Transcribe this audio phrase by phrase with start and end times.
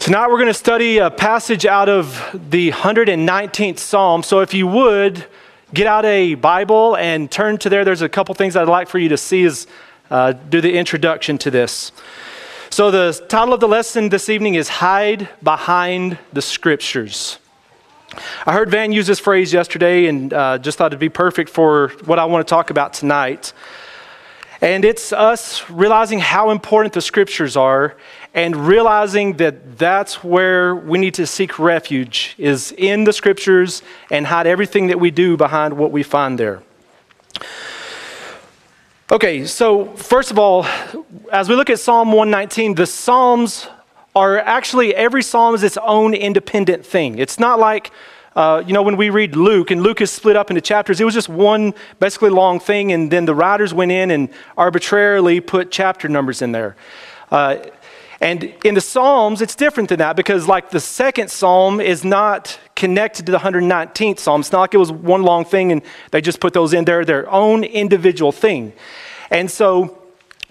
[0.00, 4.22] Tonight we're going to study a passage out of the 119th Psalm.
[4.22, 5.26] So if you would,
[5.74, 7.84] get out a Bible and turn to there.
[7.84, 9.66] There's a couple things I'd like for you to see as
[10.10, 11.92] uh, do the introduction to this.
[12.70, 17.38] So the title of the lesson this evening is Hide Behind the Scriptures.
[18.46, 21.88] I heard Van use this phrase yesterday and uh, just thought it'd be perfect for
[22.06, 23.52] what I want to talk about tonight.
[24.62, 27.96] And it's us realizing how important the scriptures are
[28.34, 34.26] and realizing that that's where we need to seek refuge is in the scriptures and
[34.26, 36.62] hide everything that we do behind what we find there.
[39.10, 40.66] Okay, so first of all,
[41.32, 43.66] as we look at Psalm 119, the Psalms
[44.14, 47.18] are actually every psalm is its own independent thing.
[47.18, 47.90] It's not like
[48.36, 51.04] uh, you know, when we read Luke, and Luke is split up into chapters, it
[51.04, 55.70] was just one basically long thing, and then the writers went in and arbitrarily put
[55.70, 56.76] chapter numbers in there.
[57.30, 57.56] Uh,
[58.20, 62.58] and in the Psalms, it's different than that because, like, the second Psalm is not
[62.76, 64.42] connected to the 119th Psalm.
[64.42, 67.04] It's not like it was one long thing and they just put those in there,
[67.04, 68.72] their own individual thing.
[69.30, 69.96] And so,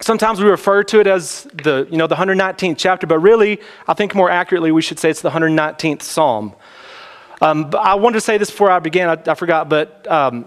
[0.02, 3.92] Sometimes we refer to it as the, you know, the 119th chapter, but really, I
[3.92, 6.54] think more accurately, we should say it's the 119th Psalm.
[7.40, 10.44] Um, I wanted to say this before I began, I, I forgot, but um,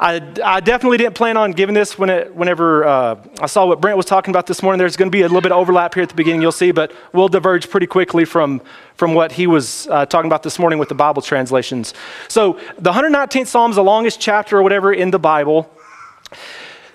[0.00, 3.80] I, I, definitely didn't plan on giving this when it, whenever uh, I saw what
[3.80, 4.78] Brent was talking about this morning.
[4.78, 6.70] There's going to be a little bit of overlap here at the beginning, you'll see,
[6.70, 8.62] but we'll diverge pretty quickly from,
[8.94, 11.92] from what he was uh, talking about this morning with the Bible translations.
[12.28, 15.70] So, the 119th Psalm is the longest chapter or whatever in the Bible.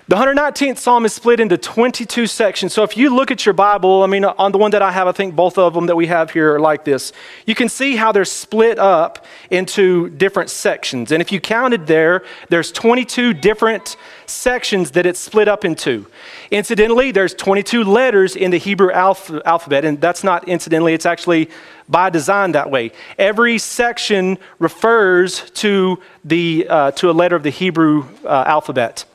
[0.06, 2.74] The 119th Psalm is split into 22 sections.
[2.74, 5.08] So if you look at your Bible, I mean, on the one that I have,
[5.08, 7.10] I think both of them that we have here are like this.
[7.46, 11.10] You can see how they're split up into different sections.
[11.10, 13.96] And if you counted there, there's 22 different
[14.26, 16.06] sections that it's split up into.
[16.50, 21.48] Incidentally, there's 22 letters in the Hebrew alph- alphabet, and that's not incidentally, it's actually
[21.88, 22.92] by design that way.
[23.18, 29.06] Every section refers to, the, uh, to a letter of the Hebrew uh, alphabet.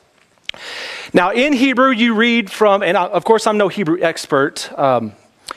[1.12, 5.12] Now, in Hebrew, you read from, and of course, I'm no Hebrew expert, um,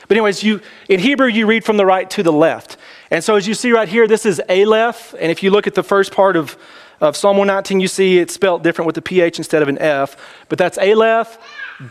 [0.08, 2.76] but anyways, you in Hebrew you read from the right to the left,
[3.10, 5.74] and so as you see right here, this is Aleph, and if you look at
[5.74, 6.56] the first part of
[7.00, 10.16] of Psalm 119, you see it's spelled different with the ph instead of an f,
[10.48, 11.38] but that's Aleph,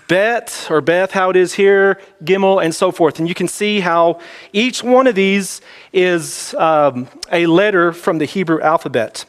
[0.07, 3.81] Bet or Beth, how it is here, Gimel, and so forth, and you can see
[3.81, 4.19] how
[4.53, 5.61] each one of these
[5.91, 9.25] is um, a letter from the Hebrew alphabet.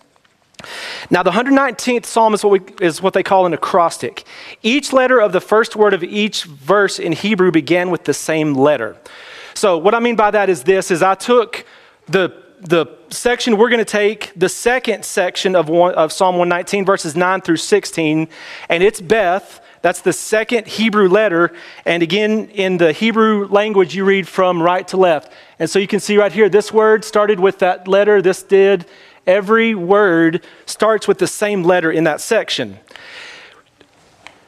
[1.11, 4.25] Now, the 119th psalm is what, we, is what they call an acrostic.
[4.63, 8.55] Each letter of the first word of each verse in Hebrew began with the same
[8.55, 8.97] letter.
[9.55, 11.65] So, what I mean by that is this: is I took
[12.07, 16.85] the the section we're going to take, the second section of, one, of Psalm 119,
[16.87, 18.27] verses 9 through 16,
[18.71, 19.61] and it's Beth.
[19.83, 21.53] That's the second Hebrew letter.
[21.85, 25.31] And again, in the Hebrew language, you read from right to left.
[25.59, 28.87] And so you can see right here, this word started with that letter, this did,
[29.27, 32.79] Every word starts with the same letter in that section.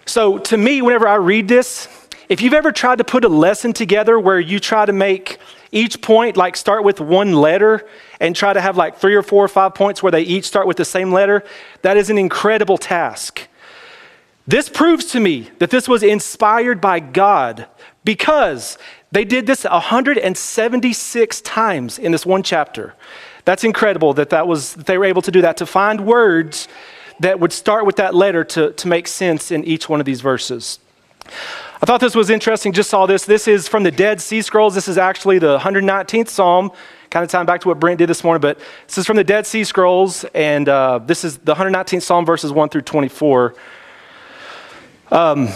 [0.05, 1.89] So, to me, whenever I read this,
[2.29, 5.39] if you've ever tried to put a lesson together where you try to make
[5.73, 7.87] each point like start with one letter
[8.21, 10.67] and try to have like three or four or five points where they each start
[10.67, 11.45] with the same letter,
[11.83, 13.49] that is an incredible task.
[14.47, 17.67] This proves to me that this was inspired by God
[18.05, 18.79] because
[19.11, 22.95] they did this 176 times in this one chapter.
[23.47, 26.67] That's incredible that, that, was, that they were able to do that, to find words
[27.21, 30.21] that would start with that letter to, to make sense in each one of these
[30.21, 30.81] verses.
[31.81, 33.25] I thought this was interesting, just saw this.
[33.25, 34.75] This is from the Dead Sea Scrolls.
[34.75, 36.73] This is actually the 119th Psalm,
[37.09, 38.59] kind of tying back to what Brent did this morning, but
[38.89, 42.51] this is from the Dead Sea Scrolls, and uh, this is the 119th Psalm, verses
[42.51, 43.55] 1 through 24.
[45.13, 45.49] Um,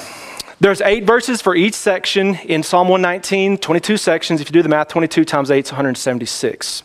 [0.60, 4.40] there's eight verses for each section in Psalm 119, 22 sections.
[4.40, 6.84] If you do the math, 22 times 8 is 176.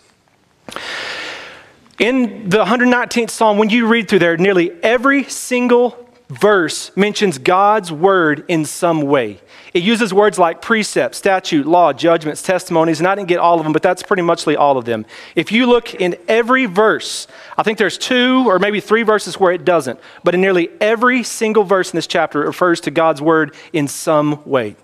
[1.97, 7.91] In the 119th Psalm, when you read through there, nearly every single verse mentions God's
[7.91, 9.39] word in some way.
[9.73, 13.63] It uses words like precept, statute, law, judgments, testimonies, and I didn't get all of
[13.63, 15.05] them, but that's pretty muchly all of them.
[15.35, 17.27] If you look in every verse,
[17.57, 21.23] I think there's two or maybe three verses where it doesn't, but in nearly every
[21.23, 24.75] single verse in this chapter, it refers to God's word in some way.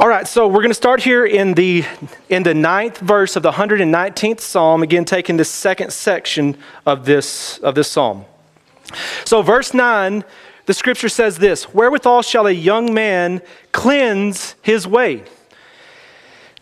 [0.00, 1.84] All right, so we're going to start here in the,
[2.28, 6.56] in the ninth verse of the 119th Psalm, again, taking the second section
[6.86, 8.24] of this, of this psalm.
[9.24, 10.22] So, verse 9,
[10.66, 13.42] the scripture says this Wherewithal shall a young man
[13.72, 15.24] cleanse his way?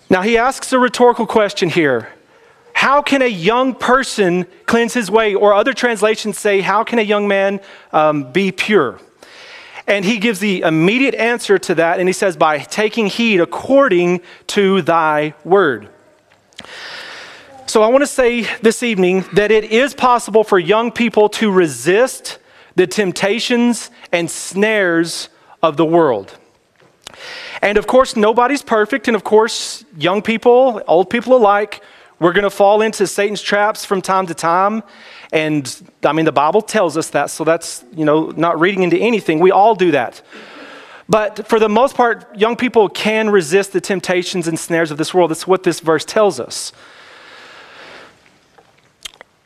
[0.08, 2.08] Now, he asks a rhetorical question here.
[2.72, 5.34] How can a young person cleanse his way?
[5.34, 7.60] Or other translations say, How can a young man
[7.92, 8.98] um, be pure?
[9.86, 14.20] And he gives the immediate answer to that, and he says, By taking heed according
[14.48, 15.88] to thy word.
[17.66, 21.50] So I want to say this evening that it is possible for young people to
[21.50, 22.38] resist
[22.74, 25.28] the temptations and snares
[25.62, 26.36] of the world.
[27.62, 29.08] And of course, nobody's perfect.
[29.08, 31.82] And of course, young people, old people alike,
[32.18, 34.82] we're going to fall into Satan's traps from time to time.
[35.32, 37.30] And I mean, the Bible tells us that.
[37.30, 39.38] So that's, you know, not reading into anything.
[39.38, 40.22] We all do that.
[41.08, 45.12] But for the most part, young people can resist the temptations and snares of this
[45.12, 45.30] world.
[45.30, 46.72] That's what this verse tells us.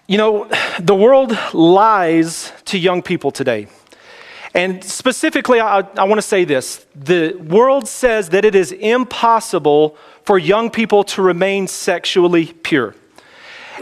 [0.06, 3.68] You know, the world lies to young people today.
[4.54, 9.96] And specifically, I, I want to say this the world says that it is impossible
[10.30, 12.94] for young people to remain sexually pure.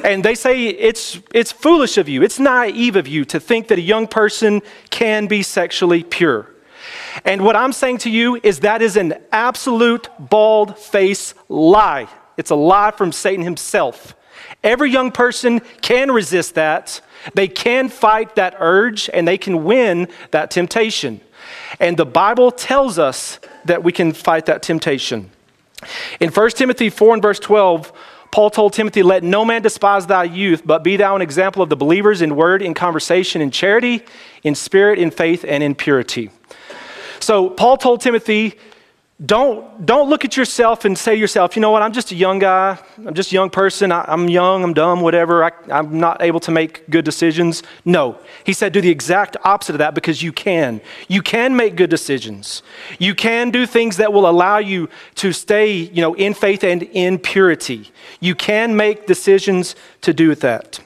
[0.02, 3.76] And they say it's, it's foolish of you, it's naive of you to think that
[3.76, 6.48] a young person can be sexually pure.
[7.22, 12.08] And what I'm saying to you is that is an absolute bald face lie.
[12.38, 14.16] It's a lie from Satan himself.
[14.64, 17.02] Every young person can resist that.
[17.34, 21.20] They can fight that urge and they can win that temptation.
[21.78, 25.30] And the Bible tells us that we can fight that temptation.
[26.20, 27.92] In 1 Timothy 4 and verse 12,
[28.30, 31.68] Paul told Timothy, Let no man despise thy youth, but be thou an example of
[31.68, 34.04] the believers in word, in conversation, in charity,
[34.42, 36.30] in spirit, in faith, and in purity.
[37.20, 38.58] So Paul told Timothy,
[39.24, 42.14] don't, don't look at yourself and say to yourself, you know what, I'm just a
[42.14, 42.78] young guy.
[43.04, 43.90] I'm just a young person.
[43.90, 45.44] I, am young, I'm dumb, whatever.
[45.44, 47.64] I, I'm not able to make good decisions.
[47.84, 48.20] No.
[48.44, 50.80] He said, do the exact opposite of that because you can.
[51.08, 52.62] You can make good decisions.
[53.00, 56.84] You can do things that will allow you to stay, you know, in faith and
[56.84, 57.90] in purity.
[58.20, 60.78] You can make decisions to do that.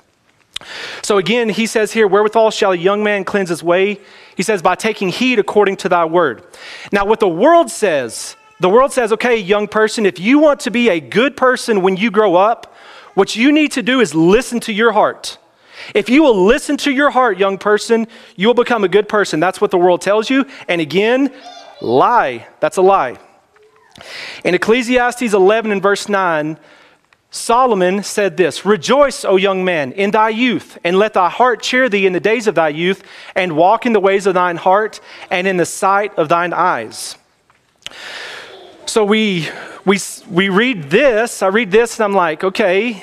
[1.03, 4.01] So again, he says here, wherewithal shall a young man cleanse his way?
[4.37, 6.45] He says, by taking heed according to thy word.
[6.91, 10.71] Now, what the world says, the world says, okay, young person, if you want to
[10.71, 12.75] be a good person when you grow up,
[13.15, 15.39] what you need to do is listen to your heart.
[15.95, 18.07] If you will listen to your heart, young person,
[18.37, 19.41] you will become a good person.
[19.41, 20.47] That's what the world tells you.
[20.69, 21.33] And again,
[21.81, 22.47] lie.
[22.61, 23.19] That's a lie.
[24.45, 26.59] In Ecclesiastes 11 and verse 9,
[27.33, 31.89] Solomon said this Rejoice, O young man, in thy youth, and let thy heart cheer
[31.89, 33.03] thee in the days of thy youth,
[33.35, 35.01] and walk in the ways of thine heart,
[35.31, 37.17] and in the sight of thine eyes.
[38.85, 39.49] So we,
[39.87, 39.99] we,
[40.29, 43.03] we read this, I read this, and I'm like, okay,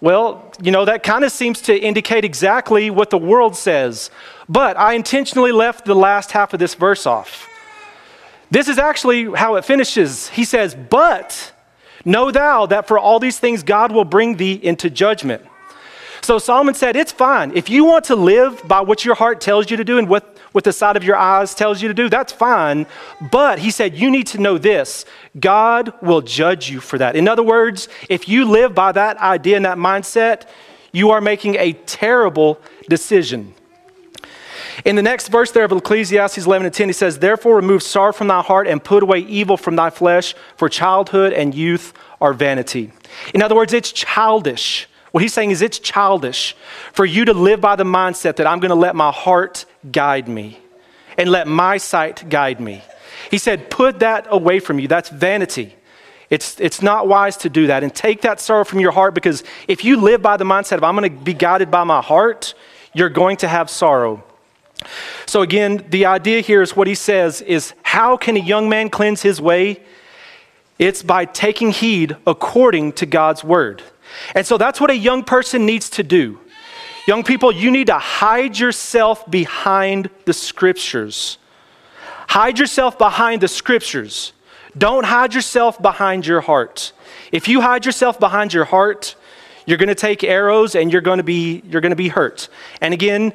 [0.00, 4.10] well, you know, that kind of seems to indicate exactly what the world says.
[4.48, 7.46] But I intentionally left the last half of this verse off.
[8.50, 10.30] This is actually how it finishes.
[10.30, 11.52] He says, But
[12.04, 15.42] Know thou that for all these things God will bring thee into judgment.
[16.22, 17.52] So Solomon said, It's fine.
[17.56, 20.38] If you want to live by what your heart tells you to do and what,
[20.52, 22.86] what the side of your eyes tells you to do, that's fine.
[23.30, 25.04] But he said, You need to know this
[25.38, 27.16] God will judge you for that.
[27.16, 30.46] In other words, if you live by that idea and that mindset,
[30.92, 33.54] you are making a terrible decision.
[34.84, 38.12] In the next verse there of Ecclesiastes 11 and 10, he says, Therefore remove sorrow
[38.12, 42.32] from thy heart and put away evil from thy flesh, for childhood and youth are
[42.32, 42.92] vanity.
[43.34, 44.88] In other words, it's childish.
[45.12, 46.56] What he's saying is it's childish
[46.92, 50.28] for you to live by the mindset that I'm going to let my heart guide
[50.28, 50.58] me
[51.18, 52.82] and let my sight guide me.
[53.30, 54.88] He said, Put that away from you.
[54.88, 55.74] That's vanity.
[56.30, 57.82] It's, it's not wise to do that.
[57.82, 60.84] And take that sorrow from your heart because if you live by the mindset of
[60.84, 62.54] I'm going to be guided by my heart,
[62.94, 64.22] you're going to have sorrow.
[65.26, 68.90] So, again, the idea here is what he says is how can a young man
[68.90, 69.82] cleanse his way?
[70.78, 73.82] It's by taking heed according to God's word.
[74.34, 76.40] And so that's what a young person needs to do.
[77.06, 81.38] Young people, you need to hide yourself behind the scriptures.
[82.28, 84.32] Hide yourself behind the scriptures.
[84.76, 86.92] Don't hide yourself behind your heart.
[87.32, 89.16] If you hide yourself behind your heart,
[89.66, 92.48] you're going to take arrows and you're going to be you're going to be hurt.
[92.80, 93.32] And again,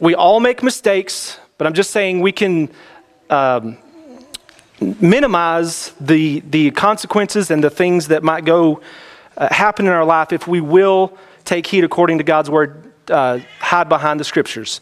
[0.00, 2.70] we all make mistakes, but I'm just saying we can
[3.30, 3.78] um,
[4.80, 8.80] minimize the, the consequences and the things that might go
[9.36, 13.38] uh, happen in our life if we will take heed according to God's word, uh,
[13.60, 14.80] hide behind the scriptures.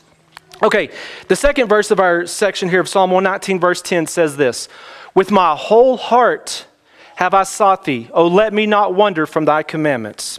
[0.63, 0.91] Okay,
[1.29, 4.69] the second verse of our section here of Psalm 119, verse 10 says this
[5.15, 6.67] With my whole heart
[7.17, 8.09] have I sought thee.
[8.13, 10.39] Oh, let me not wander from thy commandments.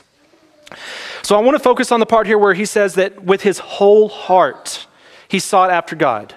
[1.23, 3.57] So I want to focus on the part here where he says that with his
[3.57, 4.85] whole heart,
[5.29, 6.35] he sought after God.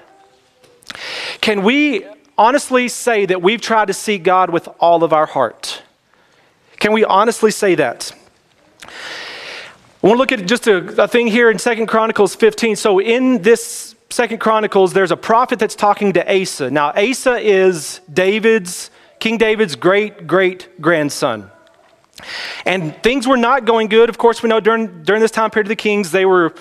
[1.40, 2.06] Can we
[2.38, 5.82] honestly say that we've tried to seek God with all of our heart?
[6.78, 8.12] Can we honestly say that?
[8.84, 12.76] I want to look at just a, a thing here in Second Chronicles 15.
[12.76, 16.70] So in this Second Chronicles, there's a prophet that's talking to Asa.
[16.70, 21.50] Now, Asa is David's, King David's great great grandson.
[22.64, 24.08] And things were not going good.
[24.08, 26.54] Of course, we know during, during this time period of the kings, they were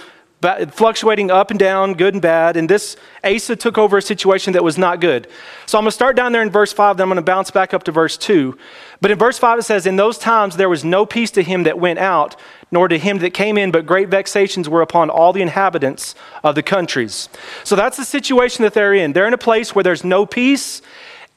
[0.72, 2.56] fluctuating up and down, good and bad.
[2.58, 5.28] And this Asa took over a situation that was not good.
[5.66, 7.52] So I'm going to start down there in verse 5, then I'm going to bounce
[7.52, 8.58] back up to verse 2.
[9.02, 11.64] But in verse 5, it says, In those times there was no peace to him
[11.64, 12.36] that went out,
[12.70, 16.56] nor to him that came in, but great vexations were upon all the inhabitants of
[16.56, 17.30] the countries.
[17.64, 19.14] So that's the situation that they're in.
[19.14, 20.82] They're in a place where there's no peace.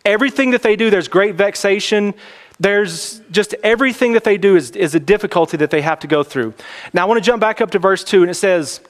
[0.04, 2.14] Everything that they do, there's great vexation
[2.60, 6.22] there's just everything that they do is, is a difficulty that they have to go
[6.22, 6.54] through.
[6.92, 8.80] Now, I want to jump back up to verse 2, and it says,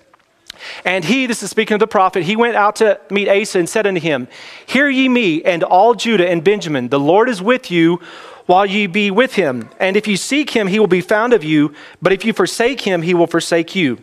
[0.84, 3.68] And he, this is speaking of the prophet, he went out to meet Asa and
[3.68, 4.28] said unto him,
[4.66, 8.00] Hear ye me, and all Judah and Benjamin, the Lord is with you
[8.46, 9.68] while ye be with him.
[9.78, 12.80] And if you seek him, he will be found of you, but if you forsake
[12.80, 13.98] him, he will forsake you.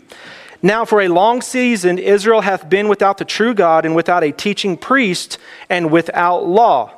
[0.61, 4.31] Now, for a long season, Israel hath been without the true God, and without a
[4.31, 6.94] teaching priest, and without law.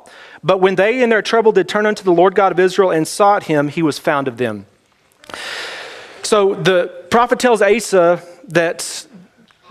[0.47, 3.05] But when they in their trouble did turn unto the Lord God of Israel and
[3.05, 4.65] sought him, he was found of them.
[6.23, 9.07] So the prophet tells Asa that,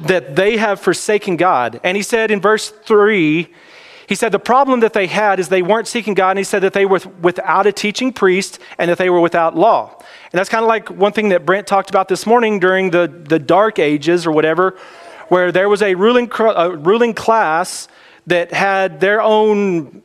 [0.01, 1.81] that they have forsaken God.
[1.83, 3.49] And he said in verse 3,
[4.07, 6.61] he said the problem that they had is they weren't seeking God, and he said
[6.61, 9.95] that they were without a teaching priest and that they were without law.
[9.99, 13.09] And that's kind of like one thing that Brent talked about this morning during the,
[13.09, 14.77] the dark ages or whatever,
[15.29, 17.89] where there was a ruling, a ruling class
[18.27, 20.03] that had their own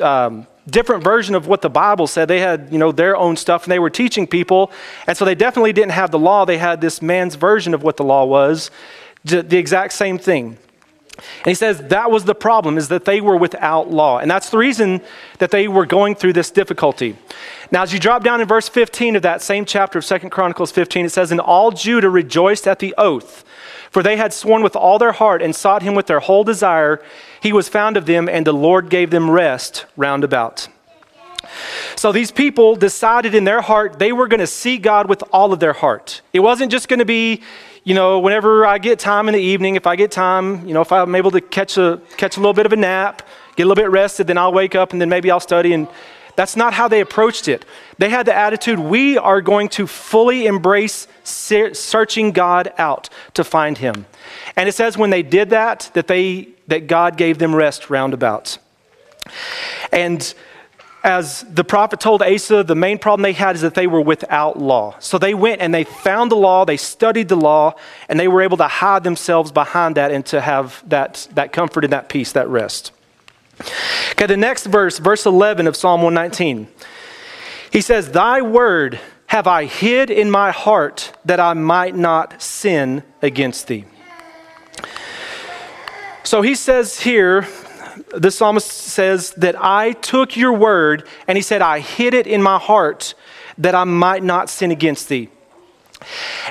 [0.00, 2.28] um, different version of what the Bible said.
[2.28, 4.72] They had, you know, their own stuff and they were teaching people.
[5.06, 6.44] And so they definitely didn't have the law.
[6.44, 8.70] They had this man's version of what the law was,
[9.24, 10.58] the exact same thing.
[11.16, 14.18] And he says that was the problem is that they were without law.
[14.18, 15.00] And that's the reason
[15.38, 17.16] that they were going through this difficulty.
[17.70, 20.72] Now as you drop down in verse 15 of that same chapter of Second Chronicles
[20.72, 23.44] 15 it says and all Judah rejoiced at the oath
[23.94, 27.00] for they had sworn with all their heart and sought him with their whole desire.
[27.40, 30.66] He was found of them, and the Lord gave them rest round about.
[31.94, 35.52] So these people decided in their heart they were going to see God with all
[35.52, 36.22] of their heart.
[36.32, 37.42] It wasn't just going to be,
[37.84, 40.80] you know, whenever I get time in the evening, if I get time, you know,
[40.80, 43.22] if I'm able to catch a catch a little bit of a nap,
[43.54, 45.86] get a little bit rested, then I'll wake up and then maybe I'll study and
[46.36, 47.64] that's not how they approached it.
[47.98, 53.78] They had the attitude we are going to fully embrace searching God out to find
[53.78, 54.06] him.
[54.56, 58.58] And it says when they did that that they that God gave them rest roundabout.
[59.92, 60.34] And
[61.04, 64.58] as the prophet told Asa, the main problem they had is that they were without
[64.58, 64.96] law.
[65.00, 67.74] So they went and they found the law, they studied the law,
[68.08, 71.84] and they were able to hide themselves behind that and to have that, that comfort
[71.84, 72.90] and that peace, that rest.
[74.12, 76.68] Okay, the next verse, verse 11 of Psalm 119.
[77.70, 83.02] He says, Thy word have I hid in my heart that I might not sin
[83.22, 83.84] against thee.
[86.22, 87.46] So he says here,
[88.16, 92.42] the psalmist says that I took your word and he said, I hid it in
[92.42, 93.14] my heart
[93.58, 95.28] that I might not sin against thee.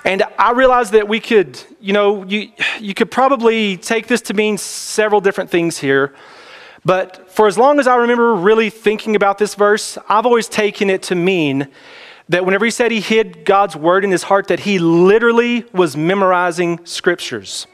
[0.04, 4.34] And I realize that we could, you know, you, you could probably take this to
[4.34, 6.14] mean several different things here.
[6.86, 10.90] But for as long as I remember really thinking about this verse, I've always taken
[10.90, 11.70] it to mean
[12.30, 15.96] that whenever he said he hid God's word in his heart, that he literally was
[15.96, 17.68] memorizing scriptures.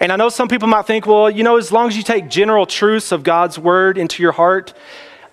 [0.00, 2.28] And I know some people might think, well, you know, as long as you take
[2.28, 4.74] general truths of God's word into your heart,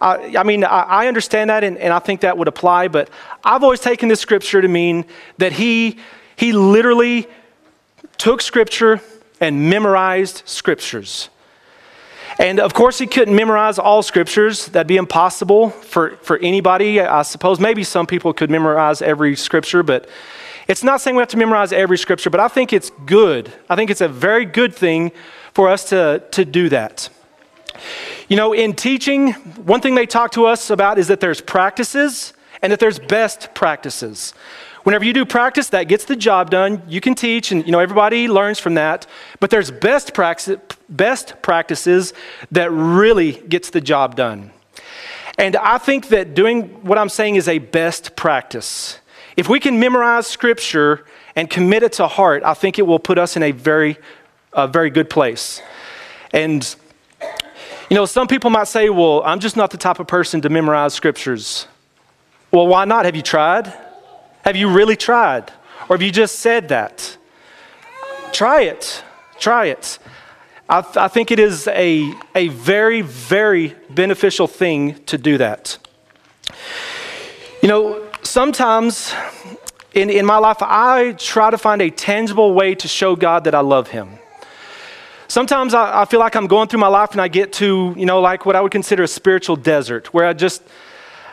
[0.01, 3.09] I, I mean, I, I understand that and, and I think that would apply, but
[3.43, 5.05] I've always taken this scripture to mean
[5.37, 5.97] that he,
[6.35, 7.27] he literally
[8.17, 9.01] took scripture
[9.41, 11.29] and memorized scriptures.
[12.39, 14.67] And of course, he couldn't memorize all scriptures.
[14.67, 17.01] That'd be impossible for, for anybody.
[17.01, 20.07] I suppose maybe some people could memorize every scripture, but
[20.69, 23.51] it's not saying we have to memorize every scripture, but I think it's good.
[23.69, 25.11] I think it's a very good thing
[25.53, 27.09] for us to, to do that.
[28.29, 32.33] You know, in teaching, one thing they talk to us about is that there's practices
[32.61, 34.33] and that there's best practices.
[34.89, 36.81] Whenever you do practice, that gets the job done.
[36.87, 39.05] You can teach, and you know everybody learns from that.
[39.39, 40.57] But there's best practice,
[40.89, 42.11] best practices
[42.49, 44.49] that really gets the job done.
[45.37, 48.97] And I think that doing what I'm saying is a best practice.
[49.37, 51.05] If we can memorize Scripture
[51.35, 53.95] and commit it to heart, I think it will put us in a very,
[54.69, 55.61] very good place.
[56.33, 56.67] And
[57.91, 60.49] you know, some people might say, "Well, I'm just not the type of person to
[60.49, 61.67] memorize scriptures."
[62.49, 63.05] Well, why not?
[63.05, 63.71] Have you tried?
[64.49, 65.51] Have you really tried?
[65.87, 67.17] Or have you just said that?
[68.31, 69.03] Try it.
[69.37, 69.99] Try it.
[70.67, 75.77] I, I think it is a, a very, very beneficial thing to do that.
[77.61, 79.13] You know, sometimes
[79.93, 83.53] in, in my life, I try to find a tangible way to show God that
[83.53, 84.17] I love Him.
[85.27, 88.07] Sometimes I, I, feel like I'm going through my life and I get to, you
[88.07, 90.63] know, like what I would consider a spiritual desert where I just,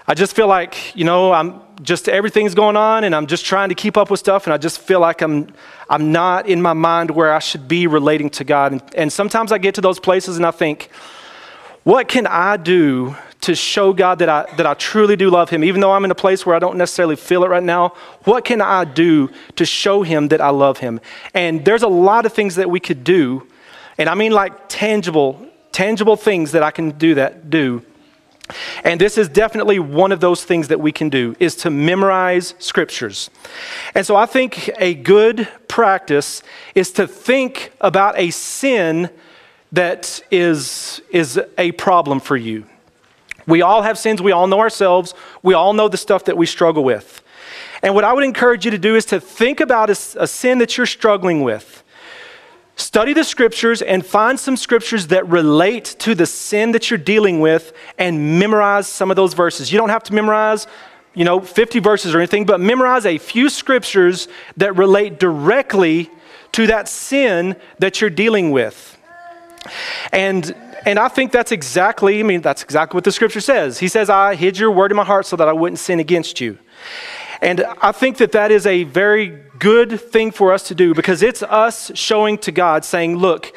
[0.09, 3.69] I just feel like, you know, I'm just everything's going on and I'm just trying
[3.69, 5.49] to keep up with stuff and I just feel like I'm,
[5.91, 8.73] I'm not in my mind where I should be relating to God.
[8.73, 10.91] And, and sometimes I get to those places and I think,
[11.83, 15.63] what can I do to show God that I, that I truly do love Him,
[15.63, 17.95] even though I'm in a place where I don't necessarily feel it right now?
[18.25, 21.01] What can I do to show Him that I love Him?
[21.35, 23.47] And there's a lot of things that we could do
[23.99, 27.83] and I mean like tangible, tangible things that I can do that do.
[28.85, 32.55] And this is definitely one of those things that we can do is to memorize
[32.59, 33.31] scriptures.
[33.95, 36.43] And so I think a good practice
[36.75, 39.11] is to think about a sin
[39.73, 42.67] that is, is a problem for you.
[43.47, 46.47] We all have sins, we all know ourselves, we all know the stuff that we
[46.47, 47.23] struggle with.
[47.83, 50.59] And what I would encourage you to do is to think about a, a sin
[50.59, 51.85] that you're struggling with
[52.77, 57.41] Study the scriptures and find some scriptures that relate to the sin that you're dealing
[57.41, 59.73] with and memorize some of those verses.
[59.73, 60.67] You don't have to memorize,
[61.15, 64.29] you know, 50 verses or anything, but memorize a few scriptures
[64.59, 66.11] that relate directly
[66.53, 68.99] to that sin that you're dealing with.
[70.13, 70.55] And
[70.87, 73.81] and I think that's exactly, I mean, that's exactly what the scripture says.
[73.81, 76.41] He says, I hid your word in my heart so that I wouldn't sin against
[76.41, 76.59] you.
[77.43, 81.23] And I think that that is a very good thing for us to do because
[81.23, 83.57] it's us showing to God, saying, Look,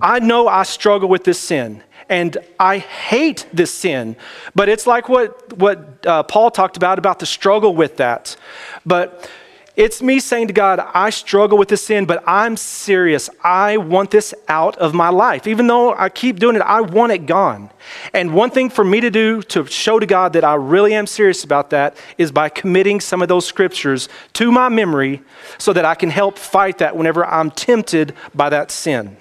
[0.00, 4.16] I know I struggle with this sin and I hate this sin.
[4.54, 8.36] But it's like what, what uh, Paul talked about, about the struggle with that.
[8.84, 9.30] But
[9.76, 13.28] it's me saying to God, I struggle with this sin, but I'm serious.
[13.42, 15.48] I want this out of my life.
[15.48, 17.70] Even though I keep doing it, I want it gone.
[18.12, 21.08] And one thing for me to do to show to God that I really am
[21.08, 25.22] serious about that is by committing some of those scriptures to my memory
[25.58, 29.16] so that I can help fight that whenever I'm tempted by that sin.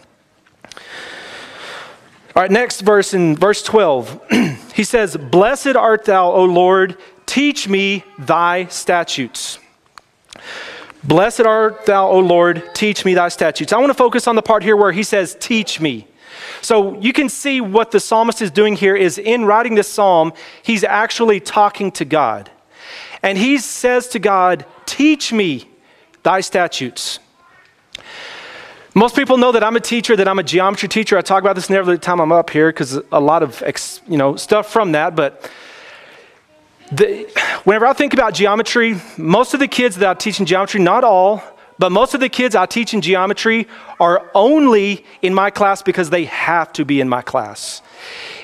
[2.36, 4.22] All right, next verse in verse 12.
[4.75, 6.95] he says, Blessed art thou, O Lord,
[7.25, 9.57] teach me thy statutes.
[11.03, 13.74] Blessed art thou, O Lord, teach me thy statutes.
[13.74, 16.07] I want to focus on the part here where he says, Teach me.
[16.61, 20.33] So you can see what the psalmist is doing here is in writing this psalm,
[20.61, 22.50] he's actually talking to God.
[23.22, 25.69] And he says to God, Teach me
[26.24, 27.19] thy statutes.
[28.96, 31.17] Most people know that I'm a teacher, that I'm a geometry teacher.
[31.17, 33.63] I talk about this every time I'm up here because a lot of
[34.07, 35.15] you know stuff from that.
[35.15, 35.50] But
[36.91, 37.29] the,
[37.63, 41.03] whenever I think about geometry, most of the kids that I teach in geometry, not
[41.03, 41.43] all,
[41.79, 43.67] but most of the kids I teach in geometry
[44.00, 47.81] are only in my class because they have to be in my class.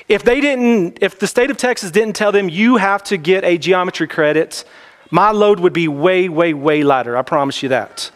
[0.08, 3.44] If they didn't, if the state of Texas didn't tell them you have to get
[3.44, 4.64] a geometry credit,
[5.10, 7.16] my load would be way, way, way lighter.
[7.16, 8.10] I promise you that.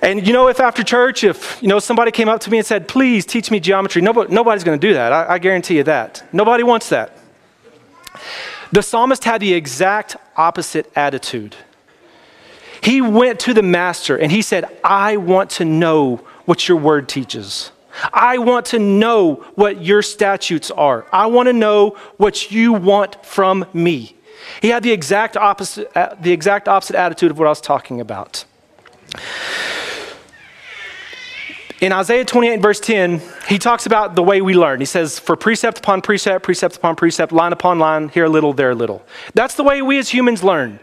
[0.00, 2.66] And you know, if after church, if you know somebody came up to me and
[2.66, 5.12] said, "Please teach me geometry," nobody, nobody's going to do that.
[5.12, 6.22] I, I guarantee you that.
[6.32, 7.18] Nobody wants that.
[8.72, 11.56] The psalmist had the exact opposite attitude.
[12.82, 17.08] He went to the master and he said, I want to know what your word
[17.08, 17.70] teaches.
[18.12, 21.06] I want to know what your statutes are.
[21.12, 24.14] I want to know what you want from me.
[24.62, 28.00] He had the exact opposite, uh, the exact opposite attitude of what I was talking
[28.00, 28.44] about.
[31.80, 34.80] In Isaiah 28, verse 10, he talks about the way we learn.
[34.80, 38.52] He says, For precept upon precept, precept upon precept, line upon line, here a little,
[38.52, 39.04] there a little.
[39.34, 40.80] That's the way we as humans learn.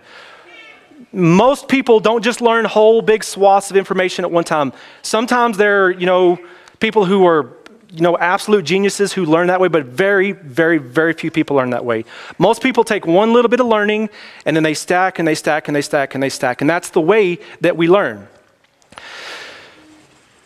[1.12, 4.72] Most people don't just learn whole big swaths of information at one time.
[5.02, 6.40] Sometimes there are, you know,
[6.80, 7.58] people who are,
[7.92, 11.72] you know, absolute geniuses who learn that way, but very, very, very few people learn
[11.72, 12.06] that way.
[12.38, 14.10] Most people take one little bit of learning
[14.46, 16.62] and then they stack and they stack and they stack and they stack.
[16.62, 18.30] And that's the way that we learn.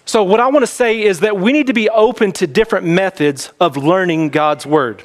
[0.10, 2.88] So, what I want to say is that we need to be open to different
[2.88, 5.04] methods of learning God's Word.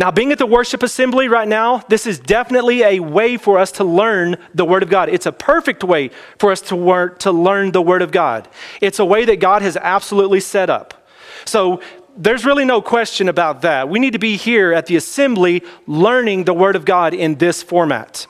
[0.00, 3.70] Now, being at the worship assembly right now, this is definitely a way for us
[3.70, 5.08] to learn the Word of God.
[5.08, 8.48] It's a perfect way for us to, work, to learn the Word of God.
[8.80, 11.06] It's a way that God has absolutely set up.
[11.44, 11.80] So,
[12.16, 13.88] there's really no question about that.
[13.88, 17.62] We need to be here at the assembly learning the Word of God in this
[17.62, 18.26] format.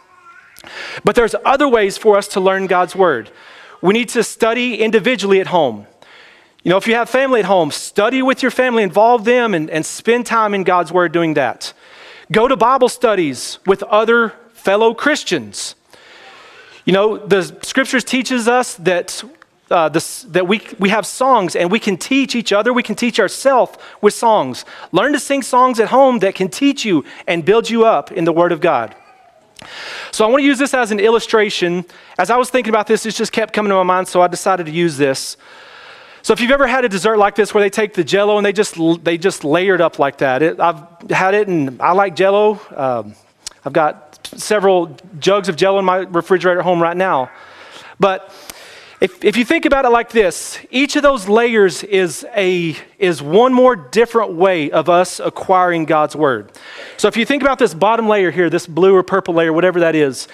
[1.02, 3.30] But there's other ways for us to learn God's Word.
[3.80, 5.86] We need to study individually at home.
[6.62, 9.70] You know, if you have family at home, study with your family, involve them, and,
[9.70, 11.72] and spend time in God's Word doing that.
[12.30, 15.74] Go to Bible studies with other fellow Christians.
[16.84, 19.24] You know, the scriptures teaches us that,
[19.70, 22.94] uh, this, that we, we have songs and we can teach each other, we can
[22.94, 24.66] teach ourselves with songs.
[24.92, 28.24] Learn to sing songs at home that can teach you and build you up in
[28.24, 28.94] the Word of God.
[30.12, 31.86] So I want to use this as an illustration.
[32.18, 34.26] As I was thinking about this, it just kept coming to my mind, so I
[34.26, 35.38] decided to use this.
[36.22, 38.44] So if you've ever had a dessert like this where they take the jello and
[38.44, 41.92] they just, they just layer it up like that, it, I've had it and I
[41.92, 42.60] like jello.
[42.76, 43.14] Um,
[43.64, 47.30] I've got several jugs of jello in my refrigerator at home right now.
[47.98, 48.34] But
[49.00, 53.22] if, if you think about it like this, each of those layers is, a, is
[53.22, 56.52] one more different way of us acquiring God's word.
[56.98, 59.80] So if you think about this bottom layer here, this blue or purple layer, whatever
[59.80, 60.28] that is,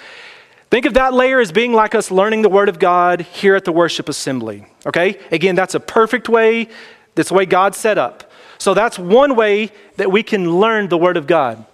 [0.69, 3.65] think of that layer as being like us learning the word of God here at
[3.65, 4.65] the worship assembly.
[4.85, 5.19] Okay?
[5.31, 6.69] Again, that's a perfect way,
[7.15, 8.31] that's the way God set up.
[8.57, 11.65] So that's one way that we can learn the word of God.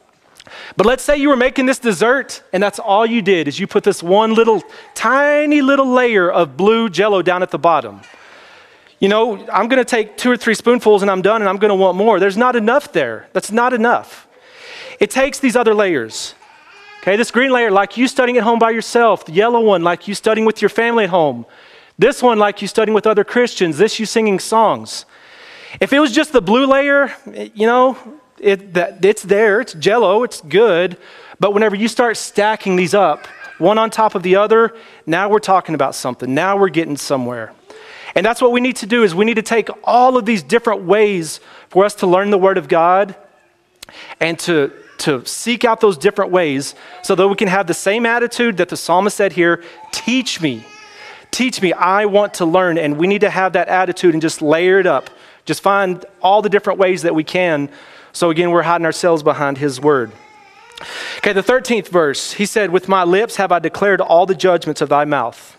[0.75, 3.67] But let's say you were making this dessert and that's all you did is you
[3.67, 4.62] put this one little
[4.93, 8.01] tiny little layer of blue jello down at the bottom.
[8.99, 11.58] You know, I'm going to take two or three spoonfuls and I'm done and I'm
[11.58, 12.19] going to want more.
[12.19, 13.27] There's not enough there.
[13.34, 14.27] That's not enough.
[14.99, 16.36] It takes these other layers.
[17.04, 19.26] Okay, this green layer, like you studying at home by yourself.
[19.26, 21.46] The yellow one, like you studying with your family at home.
[22.00, 23.78] This one, like you studying with other Christians.
[23.78, 25.04] This, you singing songs.
[25.82, 27.98] If it was just the blue layer, you know,
[28.39, 30.96] it, that, it's there, it's jello, it's good.
[31.42, 34.74] But whenever you start stacking these up, one on top of the other,
[35.06, 36.34] now we're talking about something.
[36.34, 37.52] Now we're getting somewhere.
[38.16, 40.42] And that's what we need to do is we need to take all of these
[40.42, 43.13] different ways for us to learn the word of God
[44.22, 44.72] and to
[45.04, 48.70] to seek out those different ways so that we can have the same attitude that
[48.70, 50.66] the psalmist said here teach me
[51.32, 54.42] teach me i want to learn and we need to have that attitude and just
[54.42, 55.10] layer it up
[55.46, 57.70] just find all the different ways that we can
[58.16, 60.12] so again, we're hiding ourselves behind his word.
[61.18, 64.82] Okay, the 13th verse, he said, With my lips have I declared all the judgments
[64.82, 65.58] of thy mouth.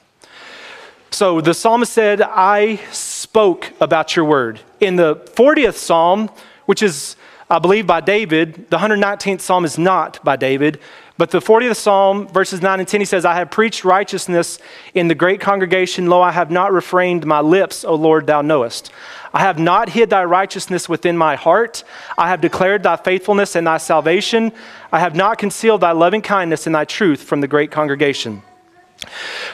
[1.10, 4.60] So the psalmist said, I spoke about your word.
[4.80, 6.30] In the 40th psalm,
[6.66, 7.16] which is,
[7.54, 10.80] I believe, by David, the 119th psalm is not by David,
[11.16, 14.58] but the 40th Psalm, verses 9 and 10, he says, I have preached righteousness
[14.92, 16.08] in the great congregation.
[16.08, 18.90] Lo, I have not refrained my lips, O Lord, thou knowest.
[19.32, 21.84] I have not hid thy righteousness within my heart.
[22.18, 24.50] I have declared thy faithfulness and thy salvation.
[24.90, 28.42] I have not concealed thy loving kindness and thy truth from the great congregation.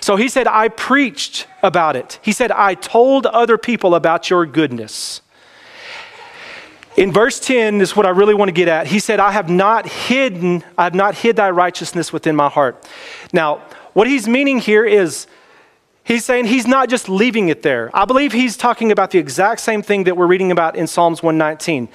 [0.00, 2.18] So he said, I preached about it.
[2.22, 5.20] He said, I told other people about your goodness.
[6.96, 8.88] In verse 10 is what I really want to get at.
[8.88, 12.84] He said, I have not hidden, I have not hid thy righteousness within my heart.
[13.32, 15.26] Now, what he's meaning here is
[16.02, 17.90] he's saying he's not just leaving it there.
[17.94, 21.22] I believe he's talking about the exact same thing that we're reading about in Psalms
[21.22, 21.88] 119.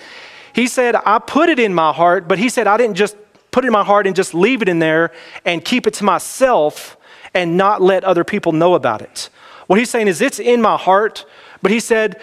[0.53, 3.17] He said, I put it in my heart, but he said, I didn't just
[3.51, 5.11] put it in my heart and just leave it in there
[5.43, 6.95] and keep it to myself
[7.33, 9.29] and not let other people know about it.
[9.67, 11.25] What he's saying is, it's in my heart,
[11.61, 12.21] but he said,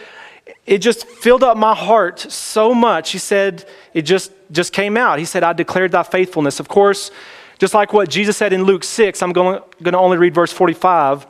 [0.66, 3.10] it just filled up my heart so much.
[3.10, 5.18] He said, it just, just came out.
[5.18, 6.60] He said, I declared thy faithfulness.
[6.60, 7.10] Of course,
[7.58, 10.52] just like what Jesus said in Luke 6, I'm going, going to only read verse
[10.52, 11.26] 45.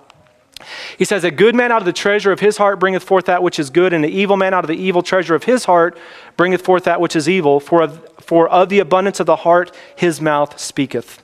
[0.98, 3.42] He says, A good man out of the treasure of his heart bringeth forth that
[3.42, 5.98] which is good, and the evil man out of the evil treasure of his heart
[6.36, 7.58] bringeth forth that which is evil.
[7.58, 11.22] For of, for of the abundance of the heart his mouth speaketh.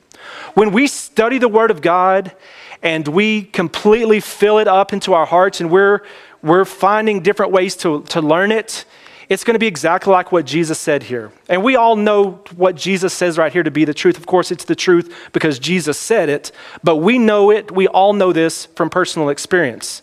[0.54, 2.34] When we study the Word of God
[2.82, 6.02] and we completely fill it up into our hearts and we're
[6.42, 8.84] we're finding different ways to, to learn it.
[9.28, 11.30] It's going to be exactly like what Jesus said here.
[11.48, 14.16] And we all know what Jesus says right here to be the truth.
[14.16, 16.50] Of course, it's the truth because Jesus said it,
[16.82, 17.70] but we know it.
[17.70, 20.02] We all know this from personal experience.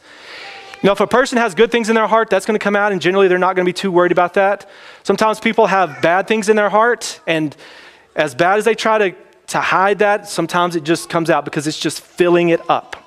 [0.84, 2.76] You know, if a person has good things in their heart, that's going to come
[2.76, 4.70] out, and generally they're not going to be too worried about that.
[5.02, 7.56] Sometimes people have bad things in their heart, and
[8.16, 9.16] as bad as they try to,
[9.48, 13.05] to hide that, sometimes it just comes out because it's just filling it up.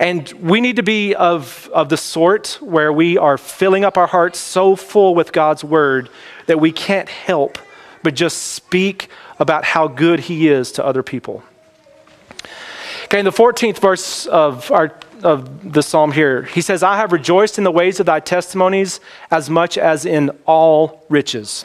[0.00, 4.06] And we need to be of, of the sort where we are filling up our
[4.06, 6.08] hearts so full with God's word
[6.46, 7.58] that we can't help
[8.02, 9.08] but just speak
[9.40, 11.42] about how good He is to other people.
[13.04, 17.10] Okay, in the 14th verse of, our, of the psalm here, he says, I have
[17.10, 21.64] rejoiced in the ways of thy testimonies as much as in all riches.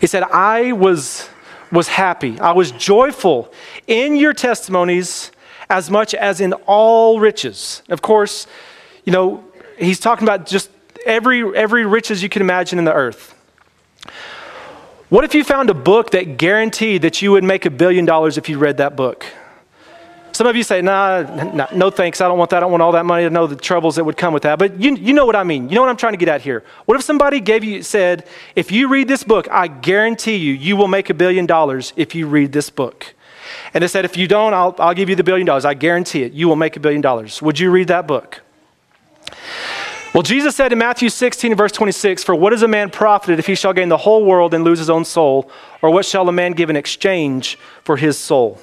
[0.00, 1.28] He said, I was,
[1.70, 3.52] was happy, I was joyful
[3.86, 5.30] in your testimonies
[5.68, 7.82] as much as in all riches.
[7.88, 8.46] Of course,
[9.04, 9.44] you know,
[9.78, 10.70] he's talking about just
[11.04, 13.34] every, every riches you can imagine in the earth.
[15.08, 18.36] What if you found a book that guaranteed that you would make a billion dollars
[18.36, 19.24] if you read that book?
[20.32, 22.58] Some of you say, nah, nah, no thanks, I don't want that.
[22.58, 24.58] I don't want all that money to know the troubles that would come with that.
[24.58, 25.70] But you, you know what I mean.
[25.70, 26.62] You know what I'm trying to get at here.
[26.84, 30.76] What if somebody gave you, said, if you read this book, I guarantee you, you
[30.76, 33.14] will make a billion dollars if you read this book?
[33.74, 35.64] And they said, if you don't, I'll, I'll give you the billion dollars.
[35.64, 36.32] I guarantee it.
[36.32, 37.42] You will make a billion dollars.
[37.42, 38.42] Would you read that book?
[40.14, 43.46] Well, Jesus said in Matthew 16, verse 26, For what is a man profited if
[43.46, 45.50] he shall gain the whole world and lose his own soul?
[45.82, 48.58] Or what shall a man give in exchange for his soul?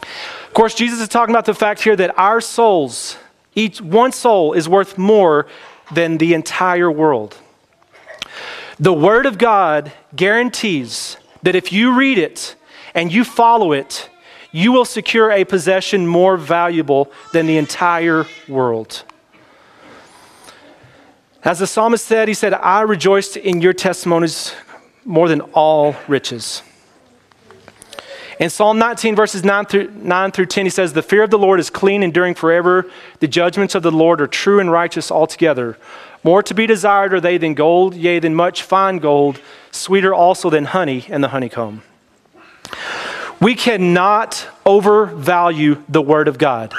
[0.00, 3.18] Of course, Jesus is talking about the fact here that our souls,
[3.54, 5.46] Each one soul is worth more
[5.92, 7.36] than the entire world.
[8.78, 12.54] The Word of God guarantees that if you read it
[12.94, 14.08] and you follow it,
[14.50, 19.04] you will secure a possession more valuable than the entire world.
[21.44, 24.54] As the psalmist said, he said, I rejoiced in your testimonies
[25.04, 26.62] more than all riches.
[28.38, 31.38] In Psalm 19, verses 9 through, 9 through 10, he says, The fear of the
[31.38, 32.90] Lord is clean, enduring forever.
[33.20, 35.78] The judgments of the Lord are true and righteous altogether.
[36.24, 40.50] More to be desired are they than gold, yea, than much fine gold, sweeter also
[40.50, 41.82] than honey and the honeycomb.
[43.40, 46.72] We cannot overvalue the Word of God.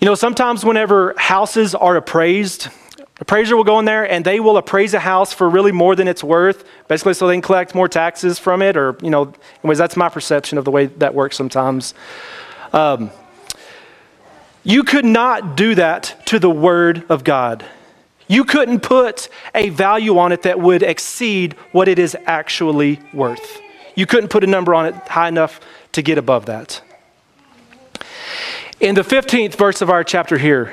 [0.00, 2.68] You know, sometimes whenever houses are appraised,
[3.20, 6.08] appraiser will go in there and they will appraise a house for really more than
[6.08, 9.78] it's worth, basically so they can collect more taxes from it, or, you know, anyways,
[9.78, 11.94] that's my perception of the way that works sometimes.
[12.72, 13.10] Um,
[14.64, 17.64] you could not do that to the Word of God.
[18.28, 23.60] You couldn't put a value on it that would exceed what it is actually worth.
[23.98, 25.58] You couldn't put a number on it high enough
[25.90, 26.80] to get above that.
[28.78, 30.72] In the 15th verse of our chapter here,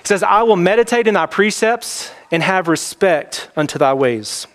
[0.00, 4.46] it says, I will meditate in thy precepts and have respect unto thy ways.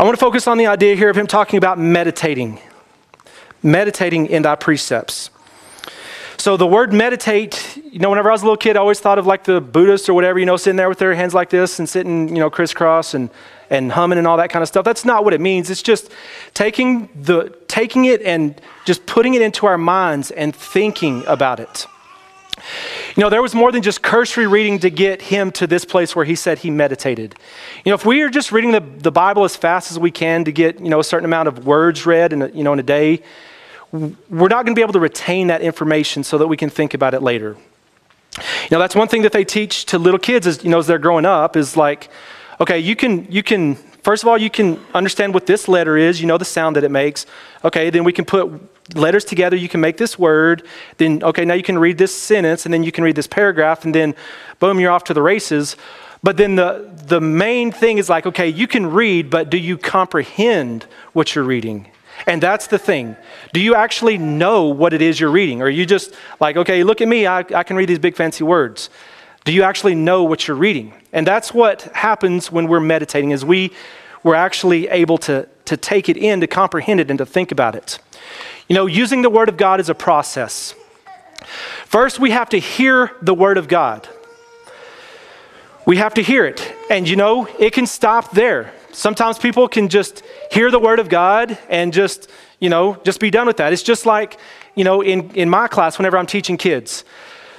[0.00, 2.58] I want to focus on the idea here of him talking about meditating,
[3.62, 5.30] meditating in thy precepts.
[6.46, 9.18] So the word meditate, you know, whenever I was a little kid, I always thought
[9.18, 11.80] of like the Buddhists or whatever, you know, sitting there with their hands like this
[11.80, 13.30] and sitting, you know, crisscross and,
[13.68, 14.84] and humming and all that kind of stuff.
[14.84, 15.70] That's not what it means.
[15.70, 16.08] It's just
[16.54, 21.88] taking the taking it and just putting it into our minds and thinking about it.
[23.16, 26.14] You know, there was more than just cursory reading to get him to this place
[26.14, 27.34] where he said he meditated.
[27.84, 30.44] You know, if we are just reading the, the Bible as fast as we can
[30.44, 32.78] to get, you know, a certain amount of words read in a, you know, in
[32.78, 33.20] a day,
[33.92, 36.94] we're not going to be able to retain that information so that we can think
[36.94, 37.56] about it later.
[38.36, 40.86] You know, that's one thing that they teach to little kids is, you know, as
[40.86, 42.10] they're growing up is like,
[42.60, 46.20] okay, you can, you can, first of all, you can understand what this letter is,
[46.20, 47.26] you know the sound that it makes.
[47.64, 48.50] Okay, then we can put
[48.94, 50.66] letters together, you can make this word.
[50.98, 53.84] Then, okay, now you can read this sentence, and then you can read this paragraph,
[53.84, 54.14] and then
[54.58, 55.76] boom, you're off to the races.
[56.22, 59.78] But then the, the main thing is like, okay, you can read, but do you
[59.78, 61.88] comprehend what you're reading?
[62.26, 63.16] And that's the thing.
[63.52, 65.60] Do you actually know what it is you're reading?
[65.60, 68.16] Or are you just like, okay, look at me, I, I can read these big
[68.16, 68.90] fancy words.
[69.44, 70.92] Do you actually know what you're reading?
[71.12, 73.72] And that's what happens when we're meditating, is we,
[74.22, 77.76] we're actually able to, to take it in, to comprehend it, and to think about
[77.76, 77.98] it.
[78.68, 80.74] You know, using the Word of God is a process.
[81.84, 84.08] First, we have to hear the Word of God.
[85.86, 86.74] We have to hear it.
[86.90, 88.72] And you know, it can stop there.
[88.96, 92.30] Sometimes people can just hear the word of God and just,
[92.60, 93.74] you know, just be done with that.
[93.74, 94.38] It's just like,
[94.74, 97.04] you know, in, in my class, whenever I'm teaching kids.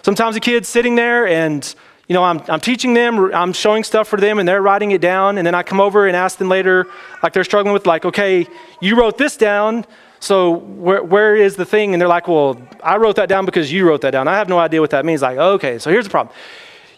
[0.02, 1.76] Sometimes a kid's sitting there and,
[2.08, 5.00] you know, I'm, I'm teaching them, I'm showing stuff for them, and they're writing it
[5.00, 5.38] down.
[5.38, 6.88] And then I come over and ask them later,
[7.22, 8.48] like they're struggling with, like, okay,
[8.82, 9.86] you wrote this down,
[10.20, 11.94] so where, where is the thing?
[11.94, 14.28] And they're like, well, I wrote that down because you wrote that down.
[14.28, 15.22] I have no idea what that means.
[15.22, 16.36] Like, okay, so here's the problem.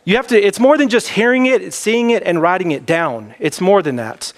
[0.06, 3.36] You have to, it's more than just hearing it, seeing it, and writing it down.
[3.40, 4.34] It's more than that.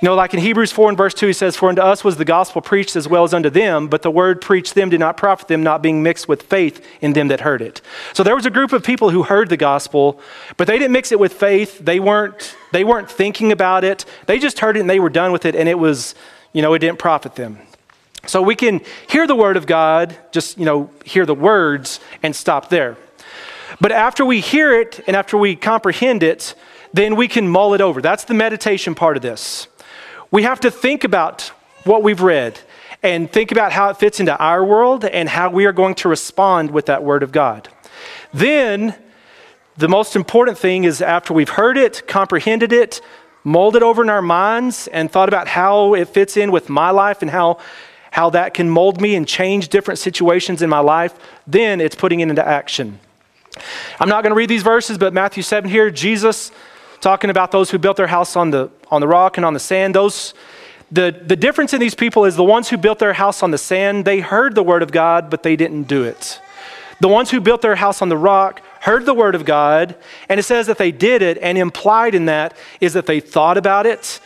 [0.00, 2.16] You know, like in Hebrews 4 and verse 2, he says, For unto us was
[2.16, 5.18] the gospel preached as well as unto them, but the word preached them did not
[5.18, 7.82] profit them, not being mixed with faith in them that heard it.
[8.14, 10.18] So there was a group of people who heard the gospel,
[10.56, 11.78] but they didn't mix it with faith.
[11.80, 14.06] They weren't, they weren't thinking about it.
[14.24, 16.14] They just heard it and they were done with it, and it was,
[16.54, 17.58] you know, it didn't profit them.
[18.26, 22.34] So we can hear the word of God, just, you know, hear the words and
[22.34, 22.96] stop there.
[23.80, 26.54] But after we hear it and after we comprehend it,
[26.92, 28.00] then we can mull it over.
[28.00, 29.68] That's the meditation part of this.
[30.30, 31.52] We have to think about
[31.84, 32.60] what we've read
[33.02, 36.08] and think about how it fits into our world and how we are going to
[36.08, 37.68] respond with that word of God.
[38.32, 38.94] Then,
[39.76, 43.00] the most important thing is after we've heard it, comprehended it,
[43.44, 46.90] mulled it over in our minds, and thought about how it fits in with my
[46.90, 47.58] life and how,
[48.10, 51.14] how that can mold me and change different situations in my life,
[51.46, 53.00] then it's putting it into action.
[53.98, 56.52] I'm not going to read these verses, but Matthew 7 here, Jesus
[57.00, 59.60] talking about those who built their house on the, on the rock and on the
[59.60, 59.94] sand.
[59.94, 60.34] Those,
[60.92, 63.58] the, the difference in these people is the ones who built their house on the
[63.58, 66.40] sand, they heard the word of God, but they didn't do it.
[67.00, 69.96] The ones who built their house on the rock heard the word of God,
[70.28, 73.56] and it says that they did it, and implied in that is that they thought
[73.56, 74.20] about it,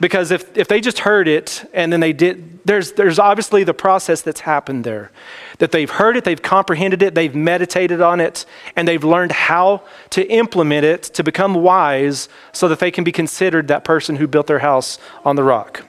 [0.00, 3.74] because if, if they just heard it and then they did, there's, there's obviously the
[3.74, 5.12] process that's happened there.
[5.58, 9.82] That they've heard it, they've comprehended it, they've meditated on it, and they've learned how
[10.10, 14.26] to implement it to become wise so that they can be considered that person who
[14.26, 15.84] built their house on the rock.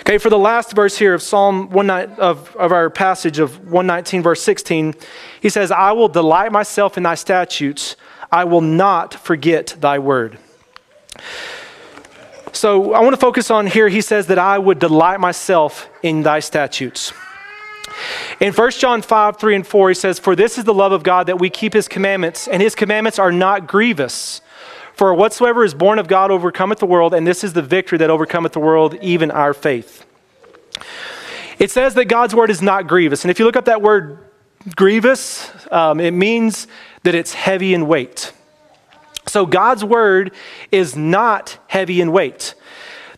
[0.00, 4.22] Okay, for the last verse here of Psalm 1 of, of our passage of 119,
[4.22, 4.94] verse 16,
[5.40, 7.96] he says, I will delight myself in thy statutes,
[8.32, 10.38] I will not forget thy word.
[12.58, 16.24] So I want to focus on here, he says that I would delight myself in
[16.24, 17.12] thy statutes.
[18.40, 21.04] In 1 John 5, 3 and 4, he says, For this is the love of
[21.04, 24.40] God that we keep his commandments, and his commandments are not grievous.
[24.94, 28.10] For whatsoever is born of God overcometh the world, and this is the victory that
[28.10, 30.04] overcometh the world, even our faith.
[31.60, 33.22] It says that God's word is not grievous.
[33.22, 34.18] And if you look up that word
[34.74, 36.66] grievous, um, it means
[37.04, 38.32] that it's heavy in weight.
[39.28, 40.32] So God's word
[40.72, 42.54] is not heavy in weight.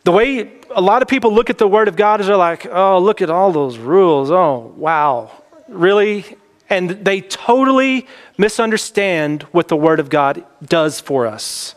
[0.05, 2.67] The way a lot of people look at the word of God is they're like,
[2.67, 4.31] oh, look at all those rules.
[4.31, 5.31] Oh, wow.
[5.69, 6.25] Really?
[6.69, 8.07] And they totally
[8.39, 11.75] misunderstand what the word of God does for us.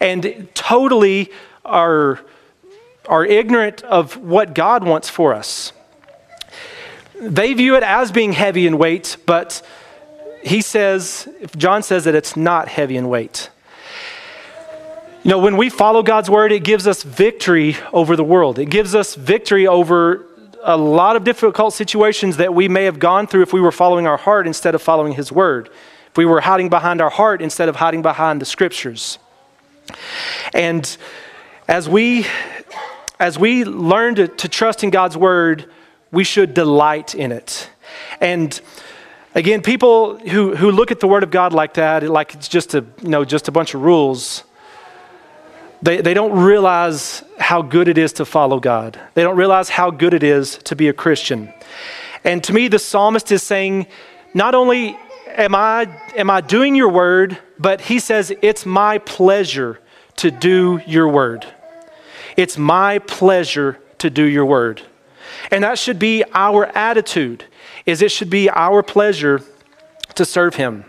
[0.00, 1.30] And totally
[1.64, 2.20] are,
[3.06, 5.72] are ignorant of what God wants for us.
[7.20, 9.62] They view it as being heavy in weight, but
[10.42, 13.50] he says, John says that it's not heavy in weight.
[15.22, 18.58] You know, when we follow God's word, it gives us victory over the world.
[18.58, 20.24] It gives us victory over
[20.62, 24.06] a lot of difficult situations that we may have gone through if we were following
[24.06, 25.68] our heart instead of following His word.
[26.10, 29.18] If we were hiding behind our heart instead of hiding behind the scriptures.
[30.54, 30.96] And
[31.68, 32.26] as we
[33.18, 35.66] as we learn to, to trust in God's word,
[36.10, 37.68] we should delight in it.
[38.22, 38.58] And
[39.34, 42.74] again, people who, who look at the word of God like that, like it's just
[42.74, 44.44] a you know just a bunch of rules,
[45.82, 49.00] they, they don't realize how good it is to follow God.
[49.14, 51.52] They don't realize how good it is to be a Christian.
[52.24, 53.86] And to me, the psalmist is saying,
[54.34, 59.80] not only am I, am I doing your word, but he says, it's my pleasure
[60.16, 61.46] to do your word.
[62.36, 64.82] It's my pleasure to do your word.
[65.50, 67.44] And that should be our attitude,
[67.86, 69.40] is it should be our pleasure
[70.14, 70.84] to serve him.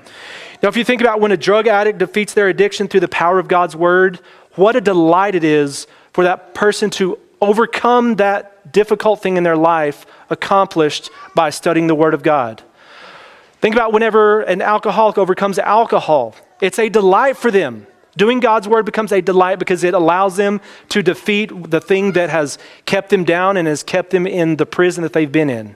[0.62, 3.40] Now, if you think about when a drug addict defeats their addiction through the power
[3.40, 4.20] of God's word,
[4.62, 9.58] what a delight it is for that person to overcome that difficult thing in their
[9.58, 12.62] life accomplished by studying the Word of God.
[13.60, 17.88] Think about whenever an alcoholic overcomes alcohol, it's a delight for them.
[18.18, 22.30] Doing God's word becomes a delight because it allows them to defeat the thing that
[22.30, 25.76] has kept them down and has kept them in the prison that they've been in.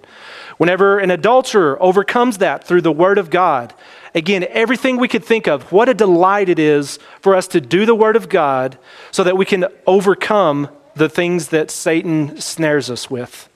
[0.57, 3.73] Whenever an adulterer overcomes that through the word of God,
[4.15, 7.85] Again, everything we could think of, what a delight it is for us to do
[7.85, 8.77] the Word of God
[9.11, 13.49] so that we can overcome the things that Satan snares us with.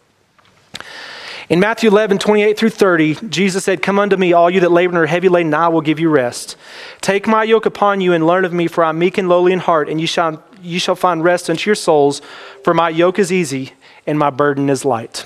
[1.47, 4.91] In Matthew 11, 28 through 30, Jesus said, Come unto me, all you that labor
[4.91, 6.57] and are heavy laden, I will give you rest.
[6.99, 9.53] Take my yoke upon you and learn of me, for I am meek and lowly
[9.53, 12.21] in heart, and you shall, you shall find rest unto your souls,
[12.65, 13.71] for my yoke is easy
[14.05, 15.25] and my burden is light.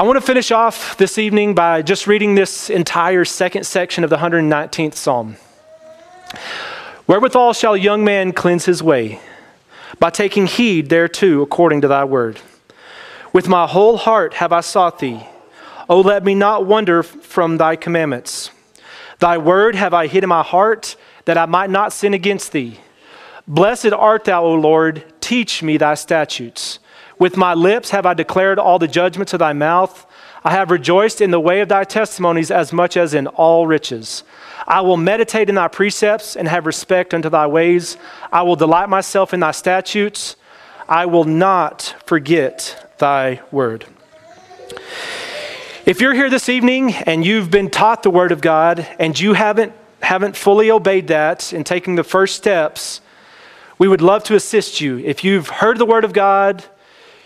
[0.00, 4.08] I want to finish off this evening by just reading this entire second section of
[4.08, 5.36] the 119th Psalm.
[7.06, 9.20] Wherewithal shall a young man cleanse his way?
[9.98, 12.40] By taking heed thereto according to thy word.
[13.34, 15.22] With my whole heart have I sought thee.
[15.86, 18.50] O let me not wander from thy commandments.
[19.18, 22.80] Thy word have I hid in my heart, that I might not sin against thee.
[23.46, 26.78] Blessed art thou, O Lord, teach me thy statutes.
[27.20, 30.06] With my lips have I declared all the judgments of thy mouth.
[30.42, 34.24] I have rejoiced in the way of thy testimonies as much as in all riches.
[34.66, 37.98] I will meditate in thy precepts and have respect unto thy ways.
[38.32, 40.36] I will delight myself in thy statutes.
[40.88, 43.84] I will not forget thy word.
[45.84, 49.34] If you're here this evening and you've been taught the word of God and you
[49.34, 53.02] haven't, haven't fully obeyed that in taking the first steps,
[53.76, 54.96] we would love to assist you.
[55.00, 56.64] If you've heard the word of God,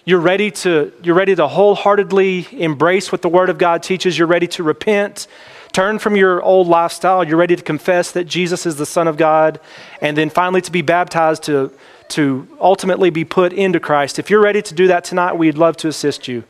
[0.05, 4.19] you're ready to, you're ready to wholeheartedly embrace what the Word of God teaches.
[4.19, 5.27] You're ready to repent,
[5.73, 7.25] turn from your old lifestyle.
[7.25, 9.61] You're ready to confess that Jesus is the Son of God,
[10.01, 11.73] and then finally to be baptized to,
[12.09, 14.19] to ultimately be put into Christ.
[14.19, 16.45] If you're ready to do that tonight, we'd love to assist you.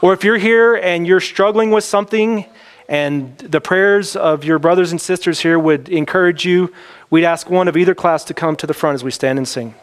[0.00, 2.46] Or if you're here and you're struggling with something,
[2.88, 6.72] and the prayers of your brothers and sisters here would encourage you,
[7.10, 9.48] we'd ask one of either class to come to the front as we stand and
[9.48, 9.74] sing.